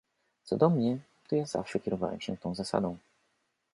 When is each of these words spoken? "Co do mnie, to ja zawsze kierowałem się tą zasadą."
"Co 0.43 0.57
do 0.57 0.69
mnie, 0.69 0.99
to 1.29 1.35
ja 1.35 1.45
zawsze 1.45 1.79
kierowałem 1.79 2.21
się 2.21 2.37
tą 2.37 2.55
zasadą." 2.55 2.97